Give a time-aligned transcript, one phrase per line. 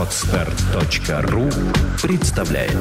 [0.00, 1.50] Отстар.ру
[2.02, 2.72] представляет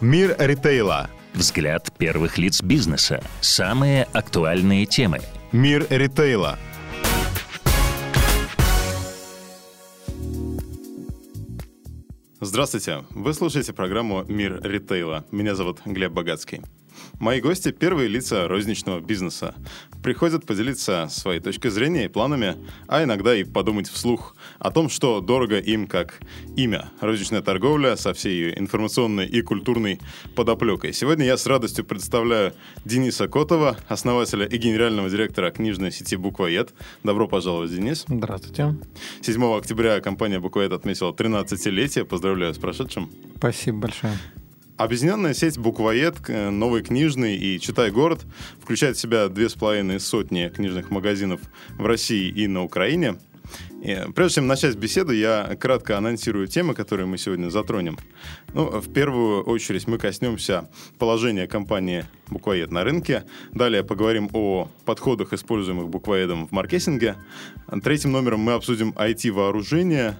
[0.00, 1.10] Мир ритейла.
[1.34, 3.22] Взгляд первых лиц бизнеса.
[3.42, 5.20] Самые актуальные темы.
[5.52, 6.58] Мир ритейла.
[12.40, 13.04] Здравствуйте!
[13.10, 15.26] Вы слушаете программу «Мир ритейла».
[15.32, 16.62] Меня зовут Глеб Богатский.
[17.18, 19.54] Мои гости– первые лица розничного бизнеса.
[20.02, 25.20] Приходят поделиться своей точкой зрения и планами, а иногда и подумать вслух о том, что
[25.20, 26.20] дорого им как
[26.56, 26.90] имя.
[27.00, 30.00] Розничная торговля со всей ее информационной и культурной
[30.34, 30.92] подоплекой.
[30.92, 36.72] Сегодня я с радостью представляю Дениса Котова, основателя и генерального директора книжной сети «Буквоед».
[37.02, 38.04] Добро пожаловать, Денис.
[38.08, 38.76] Здравствуйте.
[39.22, 42.04] 7 октября компания «Буквоед» отметила 13-летие.
[42.04, 43.10] Поздравляю с прошедшим.
[43.36, 44.14] Спасибо большое.
[44.78, 48.24] Объединенная сеть «Буквоед», э, «Новый книжный» и «Читай город»
[48.62, 51.40] включает в себя две с половиной сотни книжных магазинов
[51.76, 53.16] в России и на Украине.
[53.82, 57.98] И прежде чем начать беседу, я кратко анонсирую темы, которые мы сегодня затронем.
[58.54, 63.24] Ну, в первую очередь мы коснемся положения компании «Буквоед» на рынке.
[63.52, 67.16] Далее поговорим о подходах, используемых буквоедом в маркетинге.
[67.82, 70.16] Третьим номером мы обсудим IT-вооружение,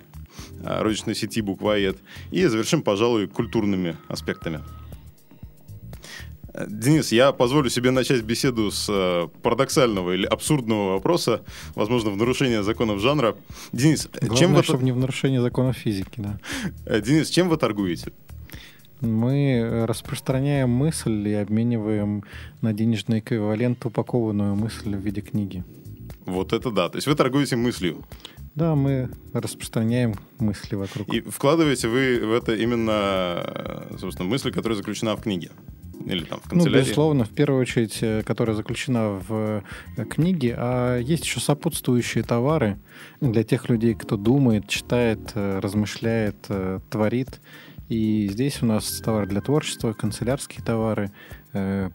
[0.64, 1.98] розничной сети «Буквоед».
[2.30, 4.60] И завершим, пожалуй, культурными аспектами.
[6.58, 11.42] Э, Денис, я позволю себе начать беседу с э, парадоксального или абсурдного вопроса,
[11.74, 13.36] возможно, в нарушение законов жанра.
[13.72, 14.62] Денис, Главное, чем вы...
[14.62, 17.00] чтобы не в нарушение законов физики, да.
[17.00, 18.12] Денис, чем вы торгуете?
[19.00, 22.24] Мы распространяем мысль и обмениваем
[22.62, 25.62] на денежный эквивалент упакованную мысль в виде книги.
[26.26, 26.88] Вот это да.
[26.88, 28.04] То есть вы торгуете мыслью.
[28.58, 31.14] Да, мы распространяем мысли вокруг.
[31.14, 35.50] И вкладываете вы в это именно, собственно, мысль, которая заключена в книге?
[36.04, 36.82] Или там в Ну, канцелярии?
[36.82, 39.62] безусловно, в первую очередь, э, которая заключена в
[39.96, 42.78] э, книге, а есть еще сопутствующие товары
[43.20, 46.48] для тех людей, кто думает, читает, э, размышляет,
[46.90, 47.40] творит.
[47.88, 51.10] И здесь у нас товары для творчества, канцелярские товары,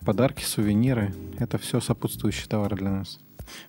[0.05, 1.13] подарки, сувениры.
[1.39, 3.19] Это все сопутствующие товары для нас.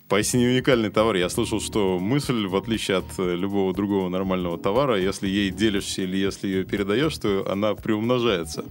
[0.07, 1.15] Поистине уникальный товар.
[1.15, 6.03] Я слышал, что мысль, в отличие от э, любого другого нормального товара, если ей делишься
[6.03, 8.65] или если ее передаешь, то она приумножается.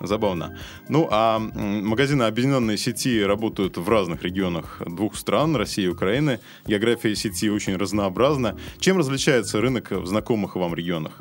[0.00, 0.58] Забавно.
[0.88, 6.40] Ну, а магазины объединенной сети работают в разных регионах двух стран, России и Украины.
[6.66, 8.56] География сети очень разнообразна.
[8.78, 11.20] Чем различается рынок в знакомых вам регионах?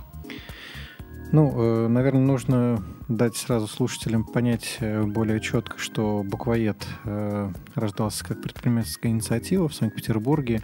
[1.31, 8.23] Ну, э, наверное, нужно дать сразу слушателям понять э, более четко, что буквоед э, рождался
[8.23, 10.61] как предпринимательская инициатива в Санкт-Петербурге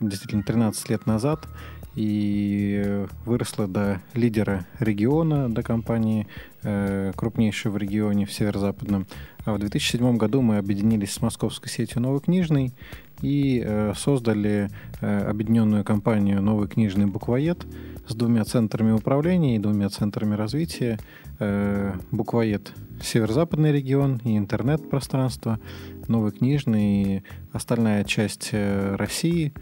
[0.00, 1.48] действительно 13 лет назад
[1.94, 6.26] и выросла до лидера региона, до компании
[7.16, 9.06] крупнейшей в регионе, в северо-западном.
[9.44, 12.72] А в 2007 году мы объединились с московской сетью «Новый книжный»
[13.20, 14.70] и создали
[15.00, 17.66] объединенную компанию «Новый книжный буквоед»,
[18.08, 20.98] с двумя центрами управления и двумя центрами развития.
[21.38, 25.60] Э, буквоед северо-западный регион и интернет-пространство,
[26.08, 29.52] новый книжный и остальная часть э, России.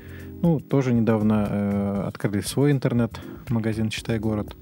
[0.43, 4.55] Ну, тоже недавно э, открыли свой интернет-магазин «Читай город».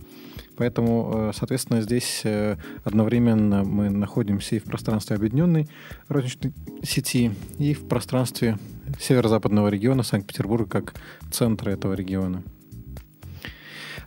[0.57, 5.69] Поэтому, э, соответственно, здесь э, одновременно мы находимся и в пространстве объединенной
[6.09, 6.53] розничной
[6.83, 8.59] сети, и в пространстве
[9.01, 10.95] северо-западного региона Санкт-Петербурга как
[11.31, 12.43] центра этого региона.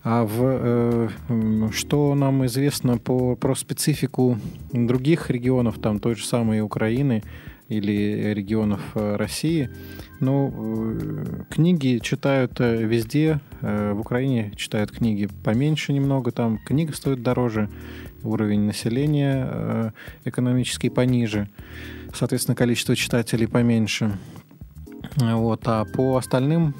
[0.03, 1.09] А в, э,
[1.71, 4.37] что нам известно по, про специфику
[4.71, 7.23] других регионов, там той же самой Украины
[7.67, 9.69] или регионов э, России,
[10.19, 13.39] ну, э, книги читают э, везде.
[13.59, 17.69] В Украине читают книги поменьше немного, там книга стоит дороже,
[18.23, 19.91] уровень населения э,
[20.25, 21.49] экономически пониже,
[22.13, 24.17] соответственно, количество читателей поменьше.
[25.15, 25.61] Вот.
[25.65, 26.75] А по остальным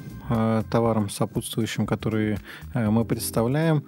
[0.70, 2.38] товарам сопутствующим, которые
[2.74, 3.84] э, мы представляем,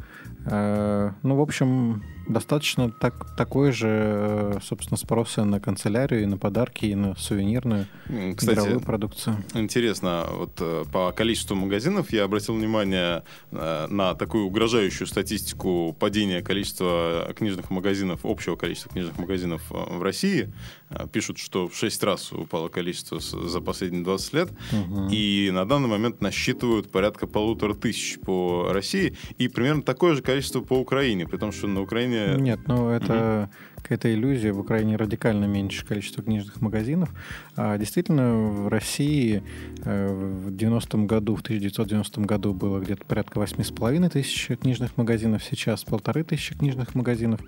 [0.47, 6.39] э, ну, в общем, достаточно так, такой же, э, собственно, спроса на канцелярию, и на
[6.39, 9.37] подарки, и на сувенирную М, игровую Кстати, продукцию.
[9.55, 16.43] Интересно, вот э, по количеству магазинов я обратил внимание э, на такую угрожающую статистику падения
[16.43, 20.53] количества книжных магазинов, общего количества книжных магазинов в России.
[21.13, 24.51] Пишут, что в 6 раз упало количество за последние 20 лет.
[24.73, 25.09] Мгм.
[25.11, 30.61] И на данный момент насчитывают порядка полутора тысяч по России и примерно такое же количество
[30.61, 32.20] по Украине, при том, что на Украине...
[32.39, 33.51] Нет, ну это
[33.91, 34.53] какая-то иллюзия.
[34.53, 37.11] В Украине радикально меньше количество книжных магазинов.
[37.57, 39.43] А действительно, в России
[39.85, 45.83] э, в 90-м году, в 1990 году было где-то порядка 8,5 тысяч книжных магазинов, сейчас
[45.85, 47.41] полторы тысячи книжных магазинов.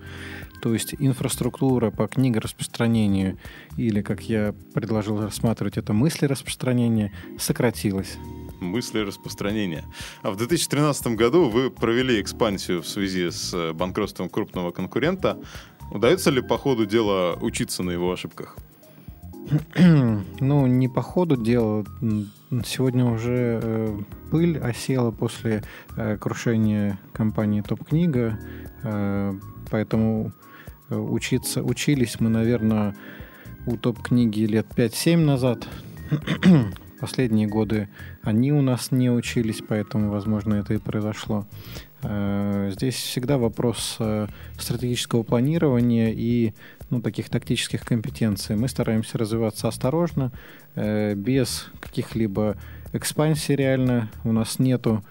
[0.61, 3.37] То есть инфраструктура по книгораспространению
[3.77, 8.17] или, как я предложил рассматривать, это мысли распространения, сократилась
[8.63, 9.83] мысли распространения.
[10.21, 15.37] А в 2013 году вы провели экспансию в связи с э, банкротством крупного конкурента.
[15.91, 18.57] Удается ли по ходу дела учиться на его ошибках?
[20.39, 21.85] Ну, не по ходу дела.
[22.65, 23.99] Сегодня уже э,
[24.31, 25.63] пыль осела после
[25.95, 28.39] э, крушения компании Топ-книга,
[28.83, 29.33] э,
[29.71, 30.31] поэтому
[30.89, 32.95] э, учиться, учились мы, наверное,
[33.65, 35.67] у Топ-книги лет 5-7 назад.
[36.99, 37.89] Последние годы
[38.21, 41.45] они у нас не учились, поэтому, возможно, это и произошло.
[42.03, 46.53] Э, здесь всегда вопрос э, стратегического планирования и
[46.89, 48.55] ну, таких тактических компетенций.
[48.55, 50.31] Мы стараемся развиваться осторожно,
[50.75, 52.57] э, без каких-либо
[52.93, 54.09] экспансий реально.
[54.23, 55.03] У нас нету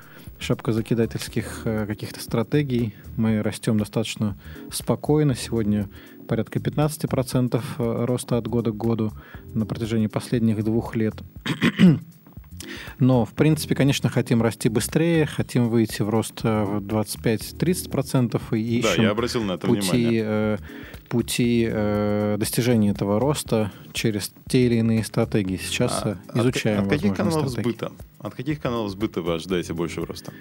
[0.43, 2.94] шапкозакидательских каких-то стратегий.
[3.17, 4.37] Мы растем достаточно
[4.71, 5.35] спокойно.
[5.35, 5.89] Сегодня
[6.29, 9.12] порядка 15% роста от года к году
[9.55, 11.15] на протяжении последних двух лет.
[12.99, 18.79] Но, в принципе, конечно, хотим расти быстрее, хотим выйти в рост э, в 25-30% и
[18.79, 20.59] ищем да, я обратил на это пути, внимание.
[21.08, 25.56] Пути э, достижения этого роста через те или иные стратегии.
[25.56, 27.62] Сейчас а, э, изучаем От, от каких каналов стратегии.
[27.62, 27.93] сбыта?
[28.19, 30.32] От каких каналов сбыта вы ожидаете большего роста?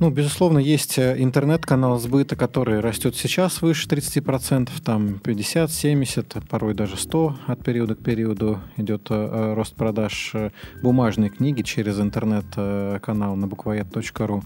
[0.00, 6.74] Ну, безусловно, есть э, интернет-канал сбыта, который растет сейчас выше 30%, там 50, 70, порой
[6.74, 10.34] даже 100 от периода к периоду идет э, рост продаж
[10.82, 14.42] бумажной книги через интернет-канал на буквоед.ру.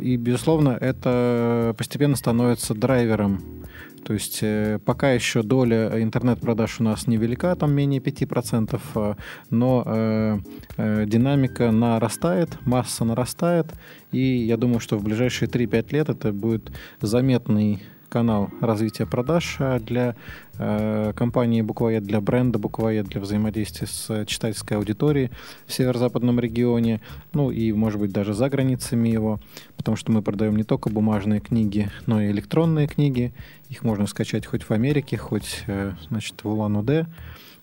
[0.00, 3.57] И, безусловно, это постепенно становится драйвером
[4.08, 9.14] то есть э, пока еще доля интернет-продаж у нас невелика, там менее 5%, э,
[9.50, 13.66] но э, динамика нарастает, масса нарастает,
[14.10, 16.72] и я думаю, что в ближайшие 3-5 лет это будет
[17.02, 20.16] заметный канал развития продаж э, для
[20.58, 25.30] э, компании Буквоед, для бренда Буквоед, для взаимодействия с читательской аудиторией
[25.66, 27.00] в северо-западном регионе,
[27.32, 29.40] ну и, может быть, даже за границами его,
[29.76, 33.32] потому что мы продаем не только бумажные книги, но и электронные книги.
[33.68, 37.06] Их можно скачать хоть в Америке, хоть, э, значит, в Улан-Удэ.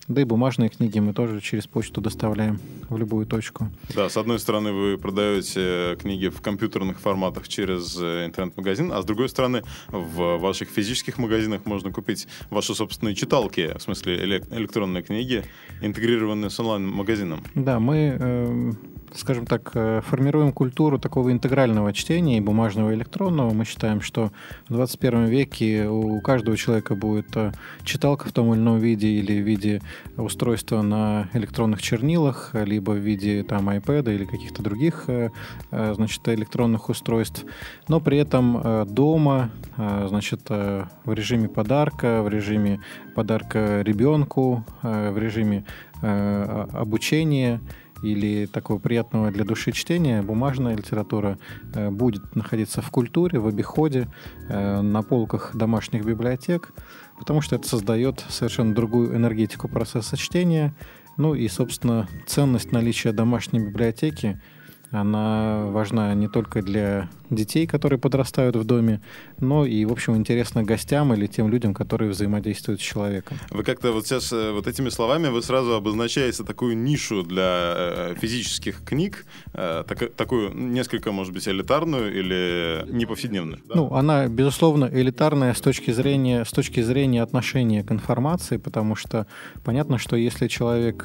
[0.08, 3.68] Да и бумажные книги мы тоже через почту доставляем в любую точку.
[3.94, 9.04] Да, с одной стороны, вы продаете книги в компьютерных форматах через э, интернет-магазин, а с
[9.04, 15.44] другой стороны, в ваших физических магазинах можно купить ваши собственные читалки, в смысле электронные книги,
[15.82, 17.42] интегрированные с онлайн-магазином.
[17.54, 18.72] Да, мы э,
[19.16, 23.52] скажем так, э, формируем культуру такого интегрального чтения и бумажного, и электронного.
[23.52, 24.30] Мы считаем, что
[24.68, 27.52] в 21 веке у каждого человека будет э,
[27.84, 29.82] читалка в том или ином виде или в виде
[30.16, 35.30] устройства на электронных чернилах, либо в виде там iPad или каких-то других э,
[35.70, 37.44] значит, электронных устройств.
[37.88, 42.80] Но при этом дома, значит, в режиме подарка, в режиме
[43.14, 45.64] подарка ребенку, в режиме
[46.02, 47.60] обучения–
[48.12, 51.38] или такого приятного для души чтения, бумажная литература
[51.74, 54.08] э, будет находиться в культуре, в обиходе,
[54.48, 56.72] э, на полках домашних библиотек,
[57.18, 60.74] потому что это создает совершенно другую энергетику процесса чтения.
[61.16, 64.40] Ну и, собственно, ценность наличия домашней библиотеки–
[64.90, 69.00] она важна не только для детей, которые подрастают в доме,
[69.40, 73.38] но и, в общем, интересна гостям или тем людям, которые взаимодействуют с человеком.
[73.50, 78.14] Вы как-то вот сейчас э, вот этими словами вы сразу обозначаете такую нишу для э,
[78.20, 83.58] физических книг, э, так, такую несколько, может быть, элитарную или не повседневную.
[83.68, 83.74] Да?
[83.74, 89.26] Ну, она, безусловно, элитарная с точки зрения, с точки зрения отношения к информации, потому что
[89.64, 91.04] понятно, что если человек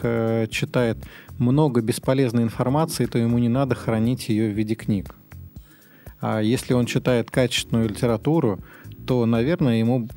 [0.52, 0.98] читает
[1.42, 5.16] много бесполезной информации, то ему не надо хранить ее в виде книг.
[6.22, 8.60] А если он читает качественную литературу,
[9.08, 10.08] то, наверное, ему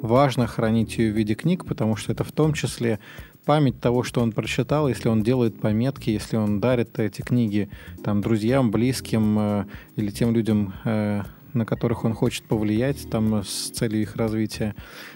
[0.00, 3.00] важно хранить ее в виде книг, потому что это в том числе
[3.44, 7.68] память того, что он прочитал, если он делает пометки, если он дарит эти книги
[8.04, 11.22] там, друзьям, близким э, или тем людям, э,
[11.56, 14.74] на которых он хочет повлиять там, с целью их развития.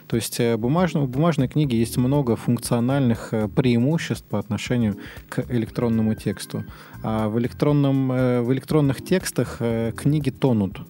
[0.09, 4.97] То есть э, бумажно, в бумажной книге есть много функциональных э, преимуществ по отношению
[5.29, 6.65] к электронному тексту.
[7.05, 9.59] А в, электронном, э, в электронных текстах
[9.97, 10.81] книги тонут.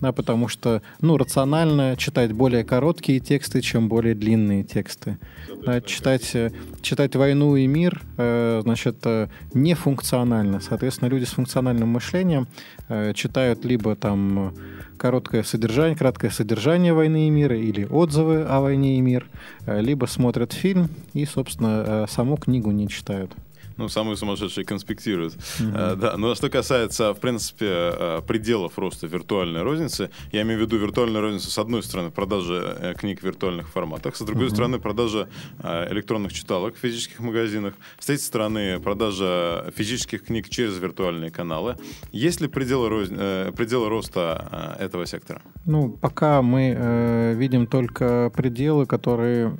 [0.00, 5.18] Да, потому что, ну, рационально читать более короткие тексты, чем более длинные тексты.
[5.64, 6.50] Да, читать, э,
[6.82, 10.60] читать «Войну и мир», э, значит, э, нефункционально.
[10.60, 12.46] Соответственно, люди с функциональным мышлением
[12.88, 14.54] э, читают либо там
[14.98, 19.26] короткое содержание, краткое содержание «Войны и мира» или отзывы о «Войне и мир»,
[19.66, 23.32] либо смотрят фильм и, собственно, саму книгу не читают.
[23.76, 25.34] Ну, самые сумасшедшие конспектируют.
[25.34, 25.96] Mm-hmm.
[25.96, 30.78] да, но что касается, в принципе, э, пределов роста виртуальной розницы, я имею в виду
[30.78, 34.50] виртуальную розницу, с одной стороны, продажи э, книг в виртуальных форматах, с другой mm-hmm.
[34.50, 35.28] стороны, продажа
[35.62, 41.76] электронных читалок в физических магазинах, с третьей стороны, продажа физических книг через виртуальные каналы.
[42.12, 43.08] Есть ли пределы, роз...
[43.08, 45.42] пределы роста этого сектора?
[45.64, 49.56] Ну, пока мы э, видим только пределы, которые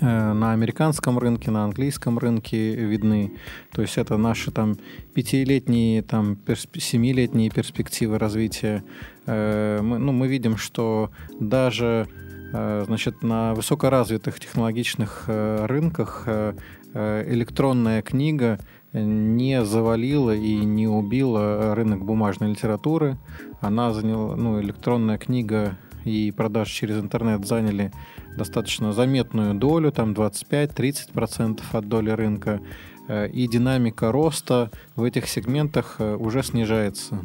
[0.00, 3.32] на американском рынке, на английском рынке видны.
[3.72, 4.76] То есть это наши там
[5.14, 6.38] пятилетние, там
[6.74, 8.82] семилетние перспективы развития.
[9.26, 12.08] Э, мы, ну, мы видим, что даже
[12.52, 16.26] э, значит, на высокоразвитых технологичных рынках
[16.92, 18.58] электронная книга
[18.92, 23.16] не завалила и не убила рынок бумажной литературы.
[23.60, 27.92] Она заняла, ну, электронная книга и продажи через интернет заняли
[28.36, 32.60] достаточно заметную долю, там 25-30% от доли рынка,
[33.08, 37.20] э, и динамика роста в этих сегментах э, уже снижается.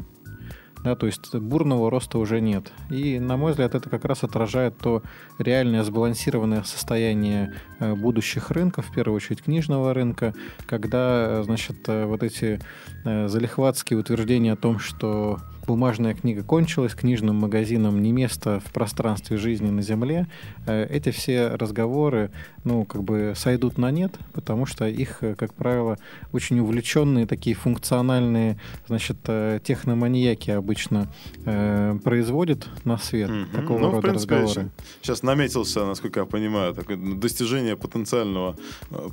[0.83, 2.71] Да, то есть бурного роста уже нет.
[2.91, 5.01] И, на мой взгляд, это как раз отражает то
[5.39, 10.35] реальное сбалансированное состояние э, будущих рынков, в первую очередь книжного рынка,
[10.67, 12.59] когда, значит, вот эти
[13.03, 19.69] залихватские утверждения о том, что бумажная книга кончилась, книжным магазинам не место в пространстве жизни
[19.69, 20.27] на Земле,
[20.65, 22.31] э, эти все разговоры,
[22.63, 25.97] ну, как бы сойдут на нет, потому что их, э, как правило,
[26.31, 31.07] очень увлеченные, такие функциональные, значит, э, техноманьяки обычно
[31.45, 33.55] э, производят на свет mm-hmm.
[33.55, 34.71] такого ну, рода в принципе, разговоры.
[35.01, 38.55] Сейчас наметился, насколько я понимаю, такое достижение потенциального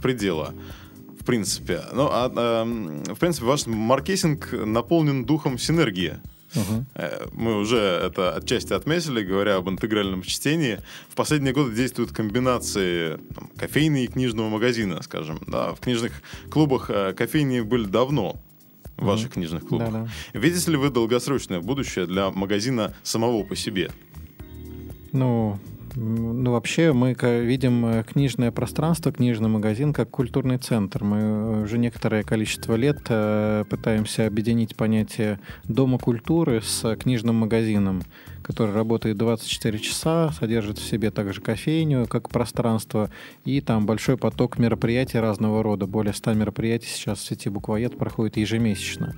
[0.03, 0.55] предела
[1.23, 1.83] в принципе.
[1.93, 6.15] Ну, а, а, в принципе, ваш маркетинг наполнен духом синергии.
[6.55, 6.87] Угу.
[7.33, 10.81] Мы уже это отчасти отметили, говоря об интегральном чтении.
[11.09, 15.41] В последние годы действуют комбинации там, кофейни и книжного магазина, скажем.
[15.47, 16.13] Да, в книжных
[16.51, 18.41] клубах э, кофейни были давно
[18.97, 19.93] в ваших mm книжных клубах.
[19.93, 20.39] Да, да.
[20.39, 23.91] Видите ли вы долгосрочное будущее для магазина самого по себе?
[25.13, 25.59] Ну,
[25.95, 31.05] ну, вообще мы видим э, книжное пространство, книжный магазин как культурный центр.
[31.05, 38.03] Мы уже некоторое количество лет э, пытаемся объединить понятие дома культуры с книжным магазином
[38.43, 43.11] который работает 24 часа, содержит в себе также кофейню как пространство,
[43.45, 45.87] и там большой поток мероприятий разного рода.
[45.87, 49.15] Более 100 мероприятий сейчас в сети Буквоед проходит ежемесячно.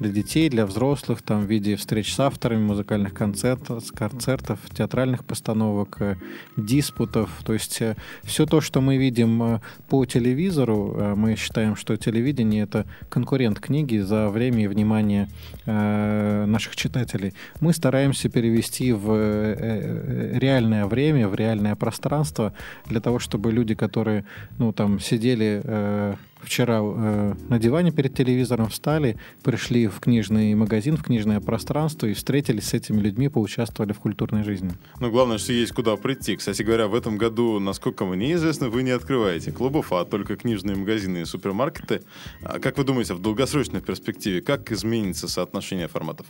[0.00, 5.96] Для детей, для взрослых, там в виде встреч с авторами, музыкальных концертов, концертов театральных постановок,
[6.00, 6.16] э,
[6.56, 7.30] диспутов.
[7.44, 12.62] То есть э, все то, что мы видим э, по телевизору, мы считаем, что телевидение—
[12.64, 15.28] это конкурент книги за время и внимание
[15.66, 17.34] наших читателей.
[17.60, 22.52] Мы стараемся перевести перевести в э, э, реальное время, в реальное пространство,
[22.86, 24.24] для того, чтобы люди, которые,
[24.58, 30.96] ну, там, сидели э, вчера э, на диване перед телевизором, встали, пришли в книжный магазин,
[30.96, 34.70] в книжное пространство и встретились с этими людьми, поучаствовали в культурной жизни.
[35.00, 36.36] Ну, главное, что есть куда прийти.
[36.36, 40.76] Кстати говоря, в этом году, насколько мне известно, вы не открываете клубов, а только книжные
[40.76, 42.02] магазины и супермаркеты.
[42.42, 46.26] А как вы думаете, в долгосрочной перспективе, как изменится соотношение форматов?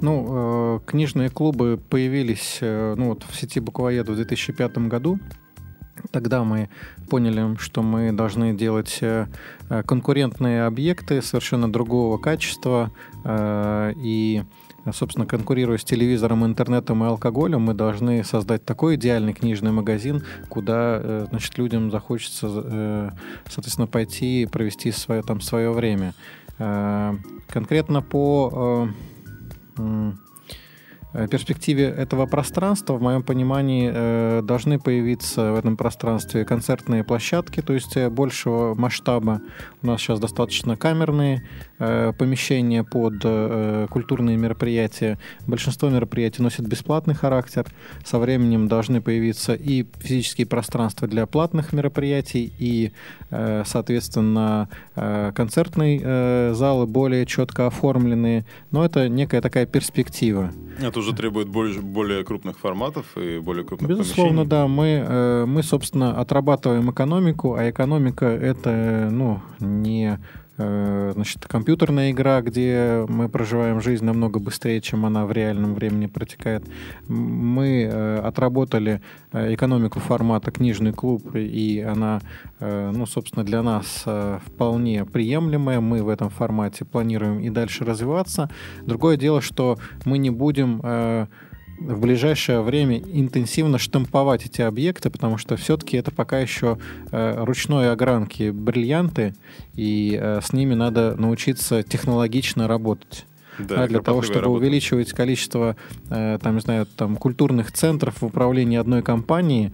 [0.00, 5.18] Ну, э, книжные клубы появились э, ну, вот в сети Буквоеда в 2005 году.
[6.12, 6.68] Тогда мы
[7.10, 9.26] поняли, что мы должны делать э,
[9.86, 12.92] конкурентные объекты совершенно другого качества.
[13.26, 14.42] И,
[14.92, 21.26] собственно, конкурируя с телевизором, интернетом и алкоголем, мы должны создать такой идеальный книжный магазин, куда
[21.26, 23.12] значит, людям захочется,
[23.48, 26.14] соответственно, пойти и провести свое, там, свое время.
[26.56, 28.88] Конкретно по...
[29.78, 30.27] Э, Э,
[31.30, 37.72] перспективе этого пространства, в моем понимании, э, должны появиться в этом пространстве концертные площадки, то
[37.72, 39.40] есть э, большего масштаба.
[39.82, 41.42] У нас сейчас достаточно камерные
[41.78, 43.20] помещения под
[43.88, 45.16] культурные мероприятия.
[45.46, 47.66] Большинство мероприятий носит бесплатный характер.
[48.04, 52.90] Со временем должны появиться и физические пространства для платных мероприятий, и,
[53.30, 58.44] соответственно, концертные залы более четко оформленные.
[58.72, 60.50] Но это некая такая перспектива.
[60.80, 64.50] Это уже требует более, более крупных форматов и более крупных Безусловно, помещений.
[64.50, 64.68] да.
[64.68, 70.18] Мы, э, мы, собственно, отрабатываем экономику, а экономика— это ну, не
[70.58, 76.64] значит, компьютерная игра, где мы проживаем жизнь намного быстрее, чем она в реальном времени протекает.
[77.06, 79.00] Мы э, отработали
[79.32, 82.20] э, экономику формата книжный клуб, и она,
[82.58, 85.80] э, ну, собственно, для нас э, вполне приемлемая.
[85.80, 88.50] Мы в этом формате планируем и дальше развиваться.
[88.84, 91.26] Другое дело, что мы не будем э,
[91.80, 96.78] в ближайшее время интенсивно штамповать эти объекты, потому что все-таки это пока еще
[97.10, 99.34] э, ручной огранки бриллианты,
[99.74, 103.26] и э, с ними надо научиться технологично работать.
[103.58, 104.58] Да, а для того, чтобы работа.
[104.58, 105.76] увеличивать количество,
[106.10, 109.72] э, там, не знаю, там, культурных центров в управлении одной компании,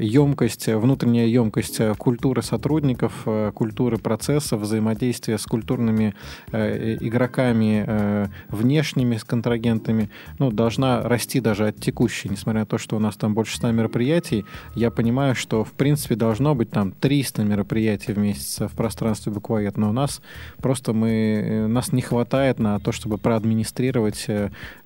[0.00, 6.14] емкость, внутренняя емкость культуры сотрудников, э, культуры процессов, взаимодействия с культурными
[6.52, 12.78] э, игроками э, внешними, с контрагентами, ну, должна расти даже от текущей, несмотря на то,
[12.78, 16.92] что у нас там больше 100 мероприятий, я понимаю, что, в принципе, должно быть там
[16.92, 20.22] 300 мероприятий в месяц в пространстве буквоед, но у нас
[20.58, 24.26] просто мы, нас не хватает на то, чтобы проадминистрировать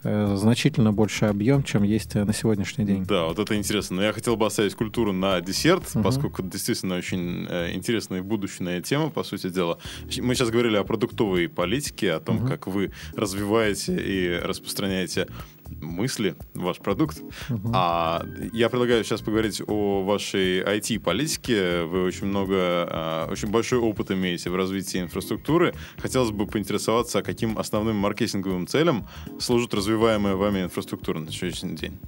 [0.02, 3.04] значительно больше объем, чем есть на сегодняшний день.
[3.04, 3.96] Да, вот это интересно.
[3.96, 6.02] Но я хотел бы оставить культуру на десерт, угу.
[6.02, 9.78] поскольку действительно очень э, интересная и будущая тема, по сути дела.
[10.18, 12.48] Мы сейчас говорили о продуктовой политике, о том, угу.
[12.48, 15.26] как вы развиваете и распространяете
[15.68, 17.20] мысли, ваш продукт.
[17.48, 17.70] Uh-huh.
[17.74, 21.82] А я предлагаю сейчас поговорить о вашей IT-политике.
[21.82, 25.74] Вы очень много, а, очень большой опыт имеете в развитии инфраструктуры.
[25.98, 31.98] Хотелось бы поинтересоваться, каким основным маркетинговым целям служит развиваемая вами инфраструктура на сегодняшний день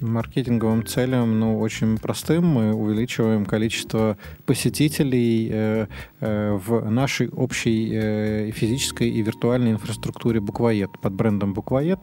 [0.00, 2.46] маркетинговым целям, ну, очень простым.
[2.46, 5.86] Мы увеличиваем количество посетителей э,
[6.20, 10.90] э, в нашей общей э, физической и виртуальной инфраструктуре Буквоед.
[11.00, 12.00] Под брендом Буквоед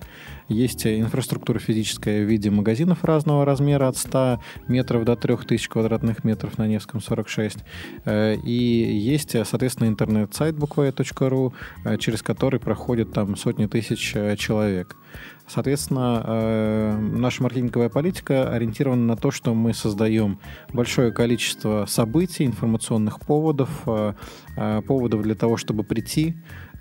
[0.49, 6.57] есть инфраструктура физическая в виде магазинов разного размера от 100 метров до 3000 квадратных метров
[6.57, 7.59] на Невском 46.
[8.05, 11.53] Э, и есть, соответственно, интернет-сайт буквоед.ру,
[11.85, 14.95] э, через который проходят там сотни тысяч э, человек.
[15.47, 20.39] Соответственно, э, наша маркетинговая политика ориентирована на то, что мы создаем
[20.71, 24.13] большое количество событий, информационных поводов, э,
[24.55, 26.35] э, поводов для того, чтобы прийти,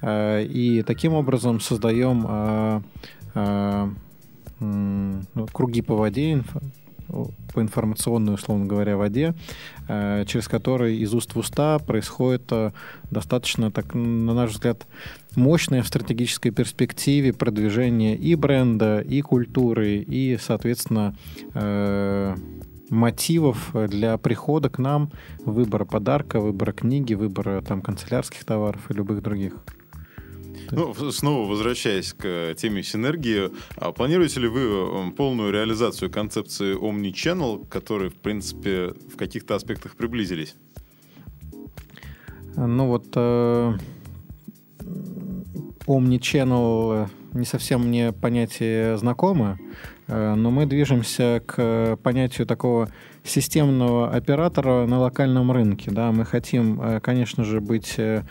[0.04, 2.82] и таким образом создаем
[4.58, 6.42] ну, круги по воде,
[7.06, 9.34] по информационной, условно говоря, воде,
[9.86, 12.50] через которые из уст в уста происходит
[13.12, 14.88] достаточно, так, на наш взгляд,
[15.36, 21.16] мощное в стратегической перспективе продвижение и бренда, и культуры, и, соответственно,
[21.54, 22.34] э,
[22.90, 25.10] мотивов для прихода к нам,
[25.44, 29.54] выбора подарка, выбора книги, выбора там канцелярских товаров и любых других.
[30.70, 38.10] Ну, снова возвращаясь к теме синергии, а планируете ли вы полную реализацию концепции Omnichannel, которые,
[38.10, 40.54] в принципе, в каких-то аспектах приблизились?
[42.56, 43.08] Ну вот
[44.82, 49.58] э, Omnichannel не совсем мне понятие знакомо,
[50.06, 52.88] э, но мы движемся к понятию такого
[53.24, 55.90] системного оператора на локальном рынке.
[55.90, 56.12] Да?
[56.12, 58.22] Мы хотим, э, конечно же, быть э,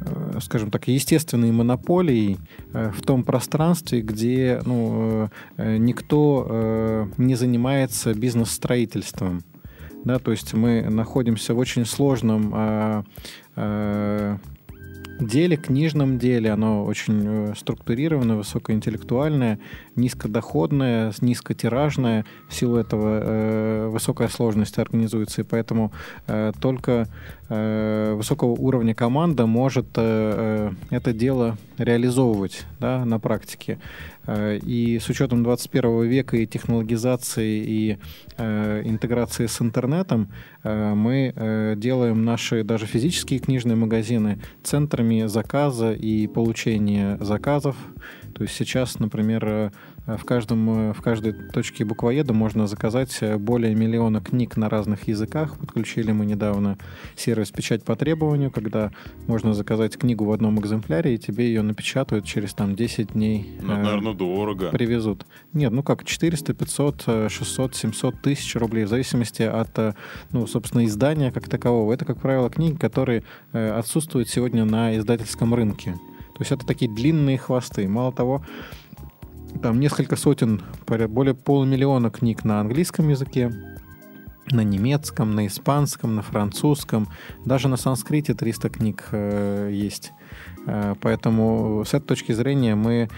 [0.00, 2.38] Э, скажем так, естественной монополией
[2.72, 9.42] э, в том пространстве, где ну, э, никто не занимается бизнес-строительством.
[10.04, 13.04] Да, то есть мы находимся в очень сложном
[15.20, 19.58] деле, книжном деле, оно очень э, структурированное, высокоинтеллектуальное,
[19.94, 22.24] низкодоходное, низкотиражное.
[22.48, 25.92] В силу этого э, высокая сложность организуется, и поэтому
[26.26, 27.08] э, только
[27.48, 33.78] э, высокого уровня команда может э, э это дело реализовывать да, на практике.
[34.28, 37.98] И с учетом 21 века и технологизации и
[38.38, 40.32] интеграции с интернетом
[40.64, 47.76] мы делаем наши даже физические книжные магазины центрами заказа и получения заказов.
[48.34, 49.70] То есть сейчас, например,
[50.06, 55.58] в, каждом, в каждой точке буквоеда можно заказать более миллиона книг на разных языках.
[55.58, 56.78] Подключили мы недавно
[57.16, 58.90] сервис «Печать по требованию», когда
[59.26, 63.58] можно заказать книгу в одном экземпляре, и тебе ее напечатают через там 10 дней.
[63.60, 64.70] Ну, э, наверное, дорого.
[64.70, 65.26] Привезут.
[65.52, 69.94] Нет, ну как, 400, 500, 600, 700 тысяч рублей, в зависимости от, э,
[70.32, 71.92] ну, собственно, издания как такового.
[71.92, 75.92] Это, как правило, книги, которые э, отсутствуют сегодня на издательском рынке.
[75.92, 77.88] То есть это такие длинные хвосты.
[77.88, 78.44] Мало того,
[79.56, 83.52] там несколько сотен, более полумиллиона книг на английском языке,
[84.50, 87.08] на немецком, на испанском, на французском,
[87.44, 90.12] даже на санскрите 300 книг э, есть.
[91.00, 93.08] Поэтому с этой точки зрения мы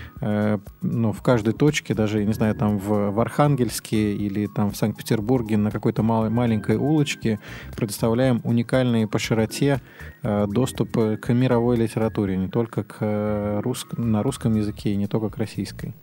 [0.82, 5.56] ну, в каждой точке, даже, не знаю, там в, в Архангельске или там в Санкт-Петербурге
[5.56, 7.40] на какой-то малой, маленькой улочке
[7.74, 9.80] предоставляем уникальный по широте
[10.22, 13.86] доступ к мировой литературе, не только к рус...
[13.96, 15.94] на русском языке и не только к российской.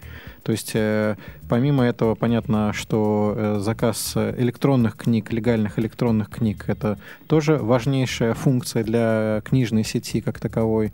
[0.44, 1.16] То есть э,
[1.50, 8.84] помимо этого понятно, что э, заказ электронных книг, легальных электронных книг, это тоже важнейшая функция
[8.84, 10.94] для книжной сети как таковой.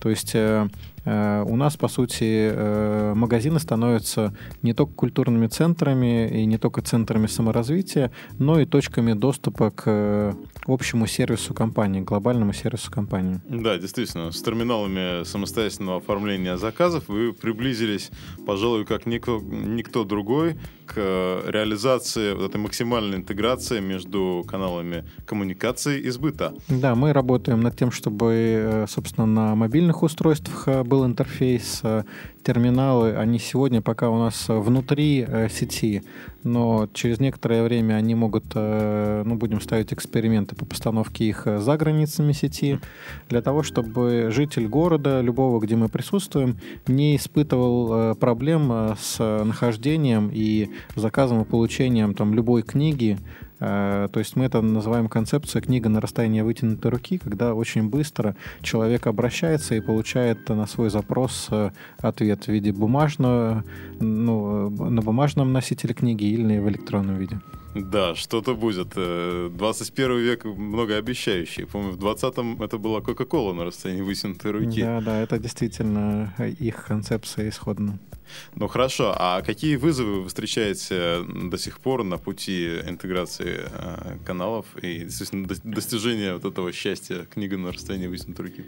[0.00, 0.68] То есть э,
[1.06, 6.82] Э, у нас, по сути, э, магазины становятся не только культурными центрами и не только
[6.82, 10.34] центрами саморазвития, но и точками доступа к э,
[10.66, 13.40] общему сервису компании, глобальному сервису компании.
[13.48, 18.10] Да, действительно, с терминалами самостоятельного оформления заказов вы приблизились,
[18.44, 20.56] пожалуй, как никто, никто другой
[20.86, 20.96] к
[21.46, 26.52] реализации вот этой максимальной интеграции между каналами коммуникации и сбыта.
[26.68, 29.54] Да, мы работаем над тем, чтобы, собственно, на
[29.86, 32.04] мобильных устройствах был был интерфейс, э,
[32.42, 36.02] терминалы, они сегодня пока у нас внутри э, сети,
[36.42, 41.76] но через некоторое время они могут, э, ну, будем ставить эксперименты по постановке их за
[41.76, 42.78] границами сети,
[43.28, 50.70] для того, чтобы житель города, любого, где мы присутствуем, не испытывал проблем с нахождением и
[50.96, 56.00] заказом и получением там любой книги, Э, то есть мы это называем концепция книга на
[56.00, 62.44] расстоянии вытянутой руки, когда очень быстро человек обращается и получает на свой запрос э, ответ
[62.44, 63.64] в виде бумажного,
[64.00, 67.38] ну, на бумажном носителе книги или в электронном виде.
[67.76, 68.94] Да, что-то будет.
[68.94, 71.66] 21 э, век многообещающий.
[71.66, 74.80] По-моему, в 20-м это была Кока-Кола на расстоянии вытянутой руки.
[74.82, 77.98] Да, да, это действительно их концепция исходная.
[78.54, 84.66] Ну хорошо, а какие вызовы вы встречаете до сих пор на пути интеграции э, каналов
[84.82, 88.64] и естественно, достижения вот этого счастья книга на расстоянии вытянутой руки?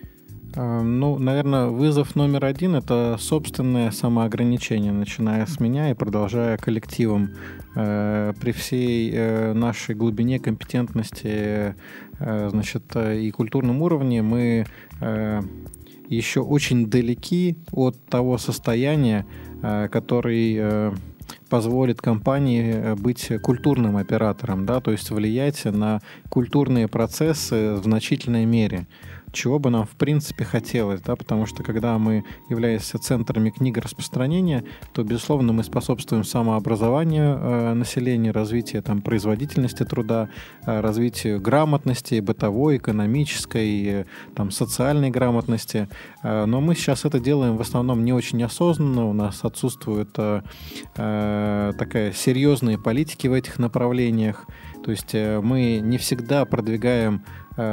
[0.59, 7.31] Э, ну, наверное, вызов номер один— это собственное самоограничение, начиная с меня и продолжая коллективом.
[7.77, 11.75] Э, при всей э, нашей глубине компетентности
[12.21, 14.67] значит, и культурном уровне мы
[16.09, 19.25] еще очень далеки от того состояния,
[19.63, 20.93] который
[21.49, 28.89] позволит компании быть культурным оператором, да, то есть влиять на культурные процессы в значительной мере
[29.33, 35.03] чего бы нам в принципе хотелось, да, потому что когда мы являемся центрами книгораспространения, то,
[35.03, 40.29] безусловно, мы способствуем самообразованию э, населения, развитию там, производительности труда,
[40.67, 45.89] э, развитию грамотности, бытовой, экономической, э, там, социальной грамотности.
[46.23, 50.43] Э, но мы сейчас это делаем в основном не очень осознанно, у нас отсутствует э,
[50.97, 54.47] э, такая серьезные политики в этих направлениях,
[54.85, 57.25] то есть э, мы не всегда продвигаем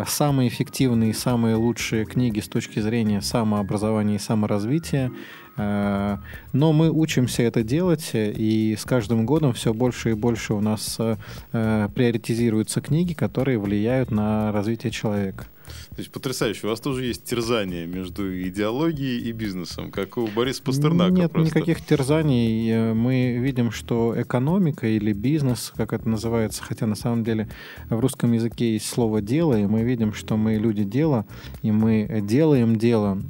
[0.07, 5.11] самые эффективные самые лучшие книги с точки зрения самообразования и саморазвития.
[5.57, 6.17] Э,
[6.53, 10.97] но мы учимся это делать, и с каждым годом все больше и больше у нас
[10.99, 11.15] э,
[11.51, 15.47] приоритизируются книги, которые влияют на развитие человека.
[15.89, 16.67] То есть потрясающе.
[16.67, 21.11] У вас тоже есть терзание между идеологией и бизнесом, как у Бориса Пастернака.
[21.11, 21.57] Нет просто.
[21.59, 22.93] никаких терзаний.
[22.93, 27.49] Мы видим, что экономика или бизнес, как это называется, хотя на самом деле
[27.89, 31.25] в русском языке есть слово «дело», и мы видим, что мы люди дела,
[31.61, 33.21] и мы делаем дело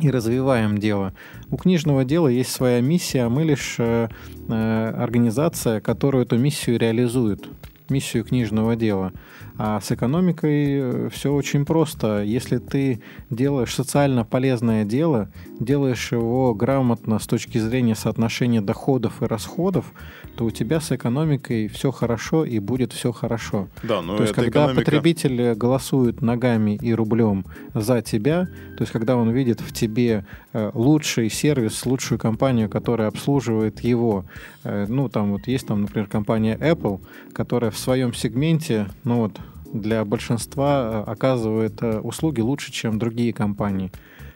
[0.00, 1.14] и развиваем дело.
[1.50, 4.08] У книжного дела есть своя миссия, а мы лишь э,
[4.48, 7.46] э организация, которая эту миссию реализует,
[7.90, 9.12] миссию книжного дела.
[9.58, 12.22] А с экономикой э, все очень просто.
[12.22, 19.26] Если ты делаешь социально полезное дело, делаешь его грамотно с точки зрения соотношения доходов и
[19.26, 19.92] расходов,
[20.36, 23.68] то у тебя с экономикой все хорошо и будет все хорошо.
[23.82, 24.84] Да, но то есть, когда экономика...
[24.84, 30.70] потребитель голосует ногами и рублем за тебя, то есть, когда он видит в тебе э,
[30.74, 34.26] лучший сервис, лучшую компанию, которая обслуживает его,
[34.64, 37.00] э, ну, там вот есть там, например, компания Apple,
[37.32, 39.38] которая в своем сегменте, ну вот,
[39.72, 43.92] для большинства э, оказывает э, услуги лучше, чем другие компании.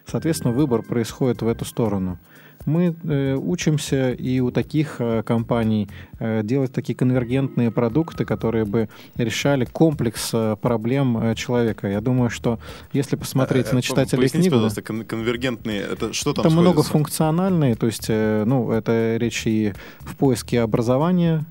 [0.07, 2.19] Соответственно, выбор происходит в эту сторону.
[2.67, 8.91] Мы э, учимся и у таких э, компаний э, делать такие конвергентные продукты, которые бы
[9.17, 11.89] решали комплекс э, проблем э, человека.
[11.89, 12.59] Я думаю, что
[12.93, 14.57] если посмотреть э, на читателей книгу...
[14.57, 20.15] пожалуйста, конвергентные, это что там Это многофункциональные, то есть, э, ну, это речь и в
[20.17, 21.47] поиске образования,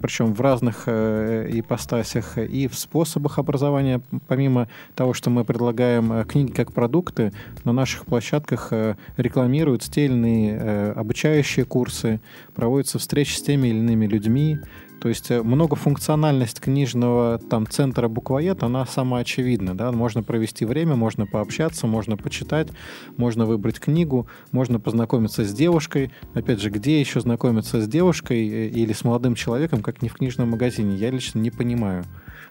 [0.00, 4.00] причем в разных э, ипостасях и в способах образования.
[4.28, 7.32] Помимо того, что мы предлагаем э, книги как продукты,
[7.64, 8.72] на наших площадках
[9.16, 12.20] рекламируют иные обучающие курсы,
[12.54, 14.58] проводятся встречи с теми или иными людьми,
[15.04, 19.76] То есть э, многофункциональность книжного там центра буквоед, она сама очевидна.
[19.76, 19.92] Да?
[19.92, 22.68] Можно провести время, можно пообщаться, можно почитать,
[23.18, 26.10] можно выбрать книгу, можно познакомиться с девушкой.
[26.32, 30.14] Опять же, где еще знакомиться с девушкой э, или с молодым человеком, как не в
[30.14, 32.04] книжном магазине, я лично не понимаю.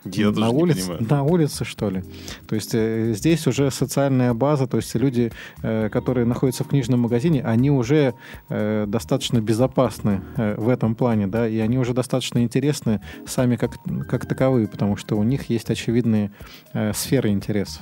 [0.06, 2.03] Я на улице, на улице, что ли.
[2.47, 7.01] То есть э, здесь уже социальная база, то есть люди, э, которые находятся в книжном
[7.01, 8.13] магазине, они уже
[8.49, 13.71] э, достаточно безопасны э, в этом плане, да, и они уже достаточно интересны сами как,
[14.08, 16.32] как таковые, потому что у них есть очевидные
[16.73, 17.82] э, сферы интересов.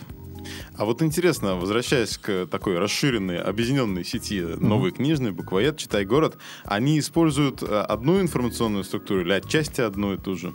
[0.75, 6.99] А вот интересно, возвращаясь к такой расширенной, объединенной сети новой книжной, буквоед, читай город, они
[6.99, 10.53] используют э, одну информационную структуру или отчасти одну и ту же?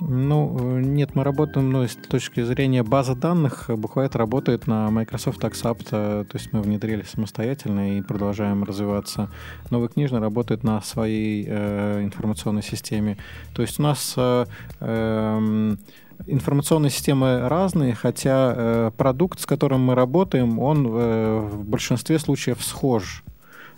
[0.00, 4.90] Ну, э, нет, мы работаем, ну, с точки зрения базы данных, э, буквально работает на
[4.90, 9.28] Microsoft Accept, э, то есть мы внедрили самостоятельно и продолжаем развиваться.
[9.68, 13.18] Новый книжный работает на своей э, информационной системе.
[13.54, 14.46] То есть у нас э,
[14.80, 15.78] эм,
[16.26, 22.62] информационные системы разные, хотя э, продукт, с которым мы работаем, он э, в большинстве случаев
[22.62, 23.22] схож.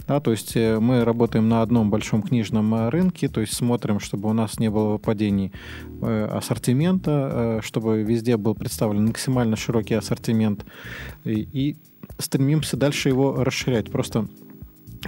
[0.08, 4.00] Да, то есть э, мы работаем на одном большом книжном э, рынке, то есть смотрим,
[4.00, 5.52] чтобы у нас не было выпадений
[6.00, 10.64] э, ассортимента, чтобы везде был представлен максимально широкий ассортимент,
[11.24, 11.76] и, и
[12.18, 13.90] стремимся дальше его расширять.
[13.90, 14.26] Просто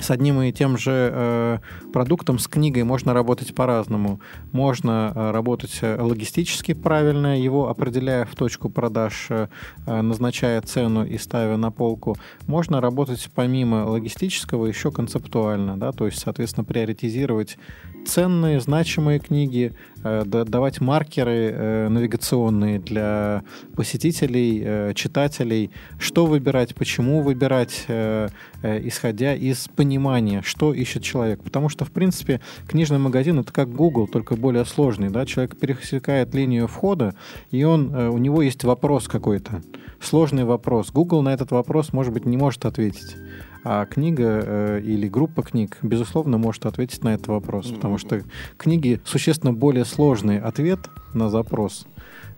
[0.00, 1.59] с одним и тем же э,
[1.92, 4.20] продуктом, с книгой можно работать по-разному.
[4.52, 9.48] Можно э, работать э, логистически правильно, его определяя в точку продаж, э,
[9.87, 12.16] э, назначая цену и ставя на полку.
[12.46, 17.57] Можно работать помимо логистического еще концептуально, да, то есть, соответственно, приоритизировать
[18.04, 19.72] ценные, значимые книги,
[20.05, 23.43] давать маркеры э, навигационные для
[23.75, 28.29] посетителей, э, читателей, что выбирать, почему выбирать, э,
[28.62, 31.43] э, исходя из понимания, что ищет человек.
[31.43, 35.09] Потому что, в принципе, книжный магазин это как Google, только более сложный.
[35.09, 35.25] Да?
[35.25, 37.14] Человек пересекает линию входа,
[37.51, 39.62] и он, э, у него есть вопрос какой-то,
[40.01, 40.90] сложный вопрос.
[40.90, 43.17] Google на этот вопрос, может быть, не может ответить.
[43.64, 48.22] А книга э, или группа книг, безусловно, может ответить на этот вопрос, потому что
[48.59, 50.81] книги существенно более сложный ответ
[51.14, 51.87] на запрос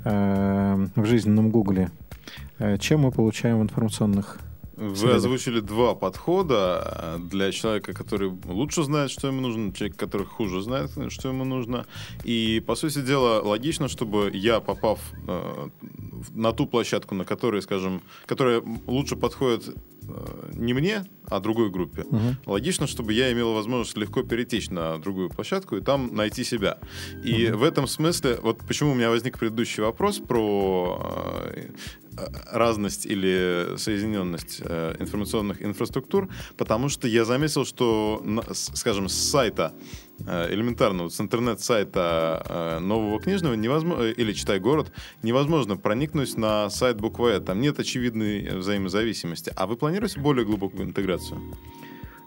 [0.04, 1.90] э, в жизненном Гугле,
[2.58, 4.38] э, чем мы получаем в информационных.
[4.76, 5.16] Вы Среда.
[5.16, 10.90] озвучили два подхода для человека, который лучше знает, что ему нужно, человек, который хуже знает,
[11.08, 11.86] что ему нужно.
[12.24, 15.68] И, по сути дела, логично, чтобы я, попав э,
[16.34, 19.74] на ту площадку, на которой, скажем, которая лучше подходит
[20.52, 22.36] не мне, а другой группе, Мгм.
[22.46, 26.78] логично, чтобы я имел возможность легко перетечь на другую площадку и там найти себя.
[27.24, 31.00] И в этом смысле, вот почему у меня возник предыдущий вопрос про
[31.54, 31.70] э,
[32.16, 39.72] э, разность или соединенность э, информационных инфраструктур, потому что я заметил, что, скажем, с сайта
[39.74, 46.70] э, элементарно, вот с интернет-сайта э, нового книжного невозможно, или «Читай город» невозможно проникнуть на
[46.70, 49.52] сайт буквы Там нет очевидной взаимозависимости.
[49.56, 51.40] А вы планируете более глубокую интеграцию?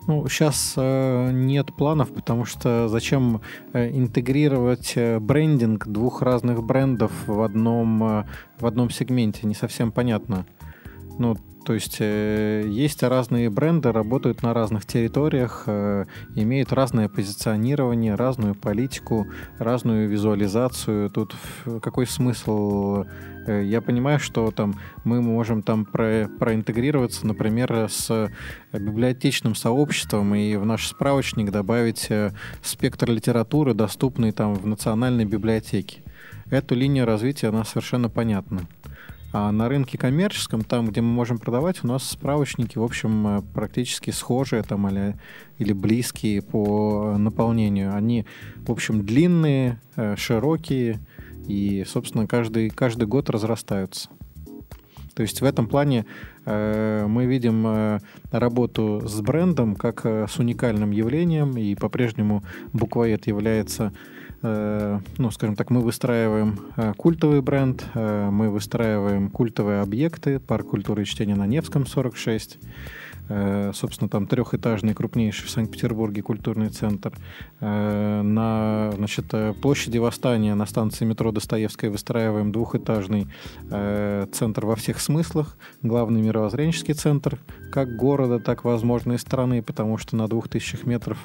[0.08, 3.42] Ну, сейчас э, нет планов, потому что зачем
[3.74, 8.26] э, интегрировать э, брендинг двух разных брендов в одном, э,
[8.60, 9.46] в одном сегменте?
[9.46, 10.48] Не совсем понятно.
[11.20, 11.38] Ну,
[11.70, 18.56] то есть э, есть разные бренды, работают на разных территориях, э, имеют разное позиционирование, разную
[18.56, 19.28] политику,
[19.60, 21.12] разную визуализацию.
[21.12, 21.36] Тут
[21.84, 23.04] какой смысл?
[23.46, 28.32] Э, Я понимаю, что там мы можем там про, проинтегрироваться, например, с
[28.74, 32.10] библиотечным сообществом и в наш справочник добавить
[32.64, 36.02] спектр литературы, доступный там в национальной библиотеке.
[36.50, 38.62] Эту линию развития, она совершенно понятна.
[39.32, 43.42] А на рынке коммерческом, там, где мы можем продавать, у нас справочники, в общем, э,
[43.54, 45.16] практически схожие там, или,
[45.60, 47.94] или близкие по наполнению.
[47.94, 48.26] Они,
[48.66, 51.00] в общем, длинные, э, широкие
[51.48, 54.10] и, собственно, каждый, каждый год разрастаются.
[55.14, 56.06] То есть в этом плане
[56.46, 58.00] э, мы видим э,
[58.32, 65.56] работу с брендом как э, с уникальным явлением, и по-прежнему буквоед является, э, ну, скажем
[65.56, 71.36] так, мы выстраиваем э, культовый бренд, э, мы выстраиваем культовые объекты, парк культуры и чтения
[71.36, 72.68] на Невском 46, э,
[73.74, 77.14] собственно, там трехэтажный, крупнейший в Санкт-Петербурге культурный центр.
[77.60, 83.28] Э, На значит, э, площади Восстания на станции метро Достоевская выстраиваем двухэтажный
[83.70, 87.40] э, центр во всех смыслах, главный мировоззренческий центр
[87.72, 91.18] как города, так возможно и страны, потому что на двух тысячах метров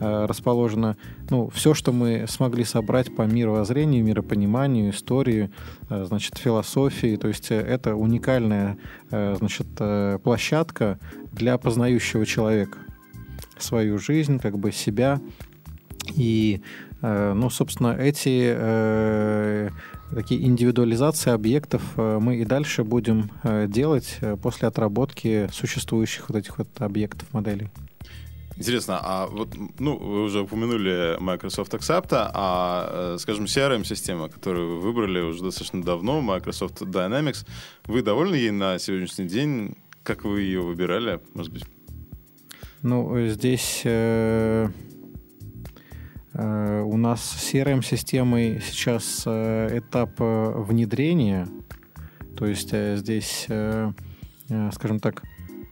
[0.00, 0.96] э, расположено
[1.30, 5.50] ну, все, что мы смогли собрать по мировоззрению, миропониманию, истории,
[5.83, 7.16] э, значит, философии.
[7.16, 8.78] То есть э, это уникальная
[9.10, 10.98] э, значит, э, площадка
[11.32, 12.78] для познающего человека
[13.58, 15.20] свою жизнь, как бы себя.
[16.16, 16.60] И
[17.02, 18.56] Ну, собственно, эти
[20.14, 23.30] такие индивидуализации объектов мы и дальше будем
[23.70, 27.68] делать после отработки существующих вот этих вот объектов моделей.
[28.56, 29.48] Интересно, а вот,
[29.80, 36.20] ну, вы уже упомянули Microsoft Accept, а, скажем, CRM-система, которую вы выбрали уже достаточно давно,
[36.20, 37.44] Microsoft Dynamics,
[37.86, 39.76] вы довольны ей на сегодняшний день?
[40.04, 41.64] Как вы ее выбирали, может быть?
[42.82, 44.68] Ну, здесь э,
[46.34, 51.48] э, у нас с CRM-системой сейчас э, этап э, внедрения,
[52.36, 53.90] то есть э, здесь, э,
[54.48, 55.24] э, скажем так,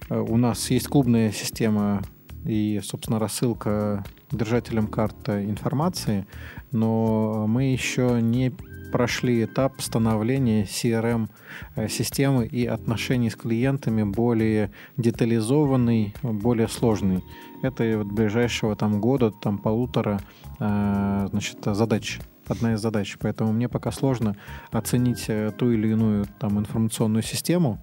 [0.08, 2.02] э, у нас есть клубная система
[2.44, 6.26] и, собственно, рассылка держателям карты информации,
[6.70, 8.52] но мы еще не
[8.92, 17.24] прошли этап становления CRM-системы и отношений с клиентами более детализованный, более сложный.
[17.62, 20.20] Это вот ближайшего там года, там полутора,
[20.60, 23.16] э, значит, задач одна из задач.
[23.20, 24.36] Поэтому мне пока сложно
[24.70, 27.80] оценить э, ту или иную там информационную систему.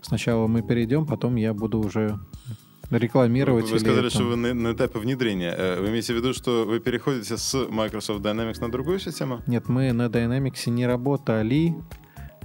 [0.00, 2.18] Сначала мы перейдем, потом я буду уже
[2.90, 3.70] рекламировать.
[3.70, 5.54] Вы сказали, что вы на, на этапе внедрения.
[5.56, 9.42] Э, вы имеете в виду, что вы переходите с Microsoft Dynamics на другую систему?
[9.46, 11.74] Нет, мы на Dynamics не работали.